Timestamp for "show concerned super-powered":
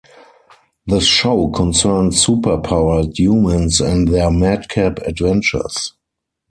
0.99-3.19